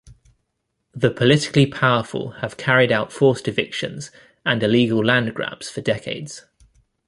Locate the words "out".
2.91-3.13